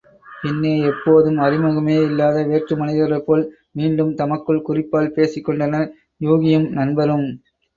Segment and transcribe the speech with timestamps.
[0.37, 3.43] பின்னே எப்போதும் அறிமுகமே இல்லாத வேற்று மனிதர்களைப் போல்
[3.73, 5.87] மீண்டும் தமக்குள் குறிப்பால் பேசிக் கொண்டனர்
[6.21, 7.27] யூகியும், நண்பரும்.